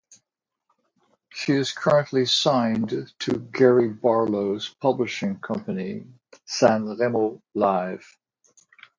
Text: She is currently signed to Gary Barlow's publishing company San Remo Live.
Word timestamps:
She 1.29 1.53
is 1.53 1.73
currently 1.73 2.25
signed 2.25 3.13
to 3.19 3.37
Gary 3.39 3.89
Barlow's 3.89 4.67
publishing 4.67 5.39
company 5.41 6.07
San 6.47 6.87
Remo 6.97 7.39
Live. 7.53 8.17